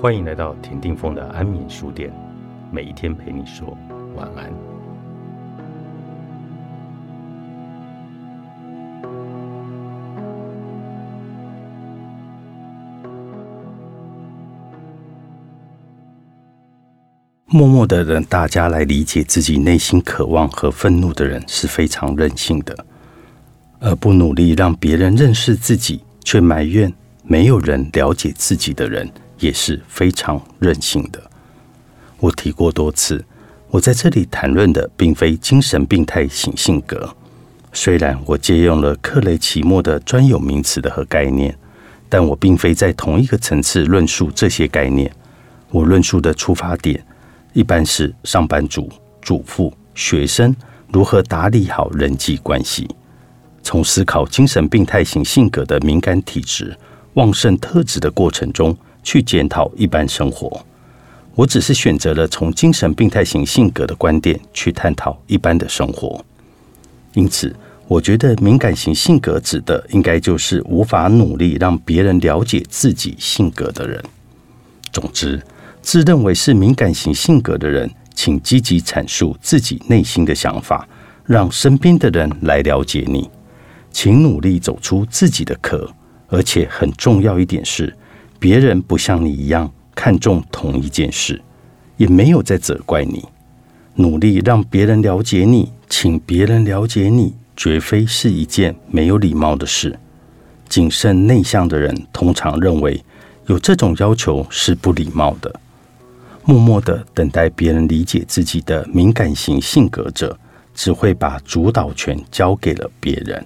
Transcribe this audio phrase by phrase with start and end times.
[0.00, 2.10] 欢迎来到田定峰的安眠书店，
[2.72, 3.76] 每一天陪你说
[4.16, 4.50] 晚安。
[17.44, 22.74] 默默的让大家来理解自己内心渴望和愤怒的人是非常任性的，
[23.80, 26.90] 而不努力让别人认识自己，却埋怨
[27.22, 29.06] 没有人了解自己的人。
[29.40, 31.20] 也是非常任性的。
[32.18, 33.24] 我提过多次，
[33.70, 37.16] 我在这里谈论的并非精神病态型性格。
[37.72, 41.56] 虽然我借用了克雷奇莫的专有名词的和概念，
[42.08, 45.10] 但我并非在同一个层次论述这些概念。
[45.70, 47.04] 我论述的出发点
[47.52, 50.54] 一般是上班族、主妇、学生
[50.92, 52.88] 如何打理好人际关系，
[53.62, 56.76] 从思考精神病态型性格的敏感体质、
[57.14, 58.76] 旺盛特质的过程中。
[59.02, 60.64] 去检讨一般生活，
[61.34, 66.24] 我只是选择了从精神病态型性格的观点去探讨一般的生活。
[67.14, 67.54] 因此，
[67.88, 74.02] 我觉得敏感型性格指的应该就是无法努力让别人了解自己性格的人。
[74.92, 75.40] 总之，
[75.82, 80.86] 自认为是敏感型性格的人，请积极阐述自己内心的想法，
[81.24, 83.28] 让身边的人来了解你。
[83.92, 85.90] 请努力走出自己的壳，
[86.28, 87.92] 而且很重要一点是。
[88.40, 91.40] 别人不像你一样看重同一件事，
[91.98, 93.22] 也没有在责怪你。
[93.96, 99.96] 努力让别人了解你，请别人了解你，绝非是一件没有礼貌的事。
[100.70, 103.04] 谨慎内向的人通常认为
[103.46, 105.54] 有这种要求是不礼貌的。
[106.46, 110.38] 默默的等待别人理解自己的敏感型性格者，
[110.74, 113.44] 只会把主导权交给了别人。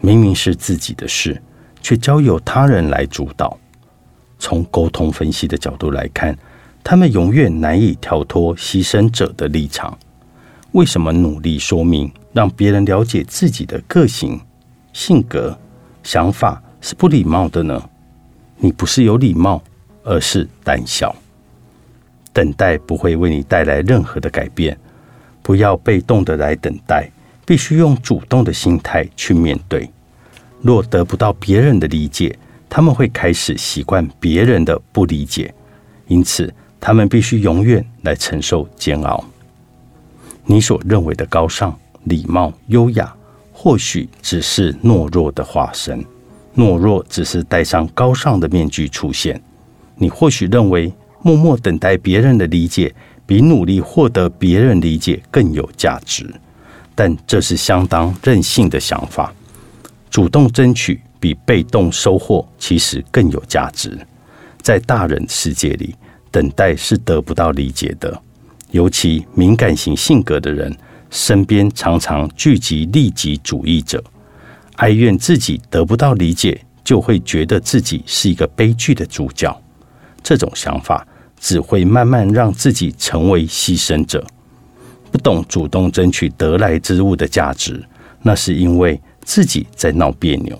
[0.00, 1.40] 明明是自己的事，
[1.82, 3.58] 却交由他人来主导。
[4.46, 6.38] 从沟通分析的角度来看，
[6.84, 9.98] 他们永远难以跳脱牺牲者的立场。
[10.70, 14.40] 为什么努力说明，让别人了解自己的个性、
[14.92, 15.58] 性格、
[16.04, 17.90] 想法是不礼貌的呢？
[18.58, 19.60] 你不是有礼貌，
[20.04, 21.12] 而是胆小。
[22.32, 24.78] 等待不会为你带来任何的改变。
[25.42, 27.10] 不要被动的来等待，
[27.44, 29.90] 必须用主动的心态去面对。
[30.62, 35.54] 若得不到别人的理解，他们会开始习惯别人的不理解，
[36.08, 39.24] 因此他们必须永远来承受煎熬。
[40.44, 43.14] 你所认为的高尚、礼貌、优雅，
[43.52, 46.04] 或许只是懦弱的化身。
[46.54, 49.40] 懦弱只是戴上高尚的面具出现。
[49.96, 52.94] 你或许认为默默等待别人的理解，
[53.26, 56.28] 比努力获得别人理解更有价值，
[56.94, 59.32] 但这是相当任性的想法。
[60.10, 61.00] 主动争取。
[61.26, 63.98] 比被动收获其实更有价值。
[64.62, 65.92] 在大人世界里，
[66.30, 68.22] 等待是得不到理解的。
[68.70, 70.72] 尤其敏感型性格的人，
[71.10, 74.02] 身边常常聚集利己主义者，
[74.76, 79.60] 哀怨自己得不到理解，就会觉得自己是一个悲剧的主角。
[80.22, 81.04] 这种想法
[81.40, 84.24] 只会慢慢让自己成为牺牲者。
[85.10, 87.82] 不懂主动争取得来之物的价值，
[88.22, 90.56] 那是因为自己在闹别扭。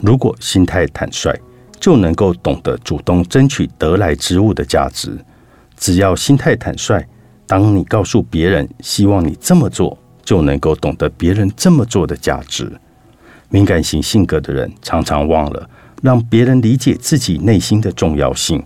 [0.00, 1.34] 如果心态坦率，
[1.80, 5.18] 就能够懂得主动争取得来之物的价值。
[5.76, 7.04] 只要心态坦率，
[7.46, 12.72] 当你告诉别人希望你这么做，就能够懂得别人这么做的价值。
[13.50, 15.68] 敏感型性格的人常常忘了
[16.02, 18.62] 让别人理解自己内心的重要性。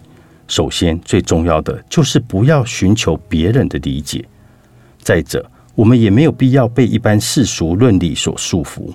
[0.47, 4.25] 首先，最重要的就是不要寻求别人的理解。
[5.03, 5.45] 再者，
[5.75, 8.91] 我们也没有必要被一般世俗论理所束缚。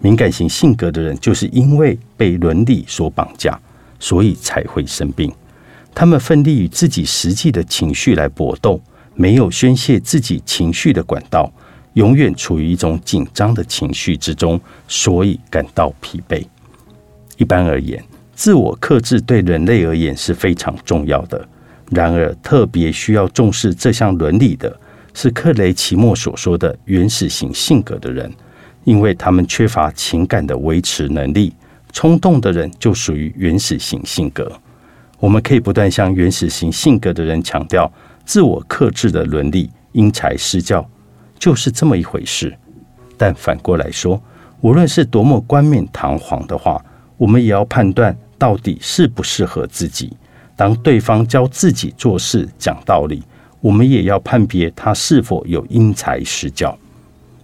[0.00, 3.58] 敏感型性格的人，就是因为被伦理所绑架，
[3.98, 5.32] 所以才会生病。
[5.94, 8.80] 他们奋力与自己实际的情绪来搏斗，
[9.14, 11.52] 没有宣泄自己情绪的管道，
[11.94, 16.44] 永远处于一种紧张的情绪之中，所以感到疲惫。
[17.36, 18.02] 一般而言，
[18.34, 21.48] 自我克制对人类而言是非常重要的。
[21.90, 24.78] 然而，特别需要重视这项伦理的
[25.14, 28.32] 是克雷奇莫所说的原始型性格的人。
[28.88, 31.52] 因为他们缺乏情感的维持能力，
[31.92, 34.50] 冲动的人就属于原始型性格。
[35.20, 37.92] 我们可以不断向原始型性格的人强调，
[38.24, 40.88] 自我克制的伦理，因材施教，
[41.38, 42.56] 就是这么一回事。
[43.18, 44.18] 但反过来说，
[44.62, 46.82] 无论是多么冠冕堂皇的话，
[47.18, 50.16] 我们也要判断到底适不适合自己。
[50.56, 53.22] 当对方教自己做事、讲道理，
[53.60, 56.74] 我们也要判别他是否有因材施教。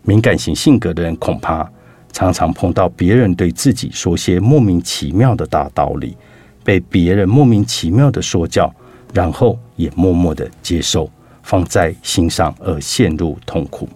[0.04, 1.68] 敏感型性格的人恐怕
[2.12, 6.16] 常常碰到别人对自己说些莫名其妙的大道理，
[6.62, 8.72] 被别人莫名其妙的说教，
[9.12, 11.10] 然后也默默的接受，
[11.42, 13.88] 放在心上而陷入痛苦。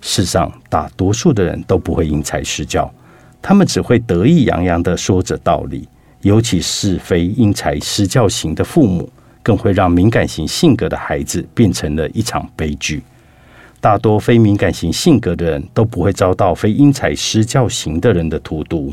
[0.00, 2.92] 世上大多数的人都不会因材施教，
[3.40, 5.88] 他们只会得意洋洋的说着道理。
[6.20, 9.10] 尤其是非因材施教型的父母，
[9.42, 13.02] 更会让敏感型性格的孩子变成了一场悲剧。
[13.84, 18.90] 大多非敏感型性格的人都不会遭到非因材施教型的人的荼毒，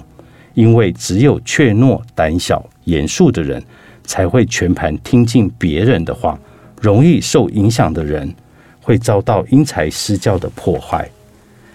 [0.53, 3.63] 因为只有怯懦、胆小、严肃的人
[4.03, 6.38] 才会全盘听进别人的话，
[6.81, 8.35] 容易受影响的人
[8.81, 11.09] 会遭到因材施教的破坏。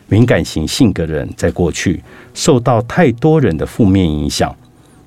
[0.08, 2.02] 敏感型性格人在过去
[2.34, 4.54] 受到太多人的负面影响。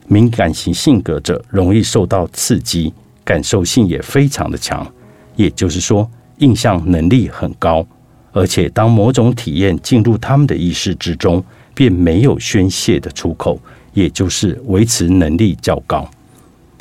[0.07, 2.91] 敏感型性格者容易受到刺激，
[3.23, 4.91] 感受性也非常的强，
[5.35, 6.09] 也就是说，
[6.39, 7.85] 印象能力很高。
[8.31, 11.43] 而且，当某种体验进入他们的意识之中，
[11.73, 13.59] 便没有宣泄的出口，
[13.93, 16.09] 也就是维持能力较高。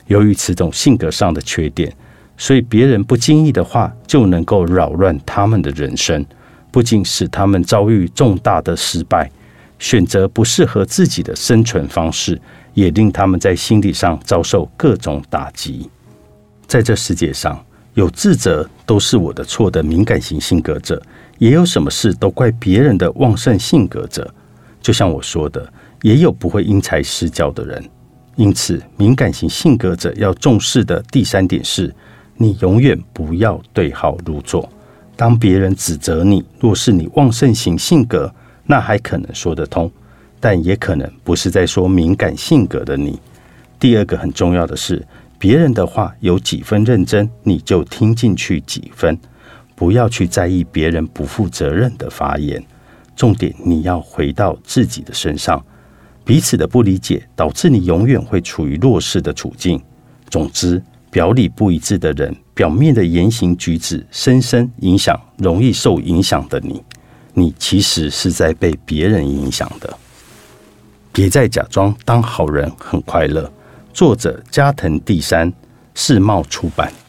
[0.07, 1.93] 由于此种性格上的缺点，
[2.37, 6.25] 所以别人不经意的话就能够扰乱他们的人生，
[6.71, 9.31] 不仅使他们遭遇重大的失败，
[9.79, 12.41] 选择不适合自己的生存方式。
[12.75, 15.91] 也令他们在心理上遭受各种打击。
[16.69, 17.61] 在这世界上，
[17.99, 21.03] 有自责都是我的错的敏感型性格者，
[21.39, 24.33] 也有什么事都怪别人的旺盛性格者。
[24.81, 25.69] 就像我说的，
[26.03, 27.85] 也有不会因材施教的人。
[28.37, 31.93] 因此，敏感型性格者要重视的第三点是：
[32.37, 34.69] 你永远不要对号入座。
[35.17, 38.33] 当别人指责你，若是你旺盛型性格，
[38.65, 39.91] 那还可能说得通。
[40.39, 43.19] 但也可能不是在说敏感性格的你。
[43.81, 45.05] 第二个很重要的是，
[45.39, 49.17] 别人的话有几分认真，你就听进去几分，
[49.77, 52.63] 不要去在意别人不负责任的发言。
[53.15, 55.65] 重点你要回到自己的身上。
[56.25, 59.81] 彼此的不理解导致你永远会处于弱势的处境。
[60.29, 66.83] 总之，表里不一致的人，表面的言行举止深深影响容易受影响的你。
[67.33, 69.97] 你其实是在被别人影响的。
[71.13, 73.51] 别再假装当好人很快乐。
[73.99, 75.53] 作者：加藤第三，
[75.93, 77.08] 世贸出版。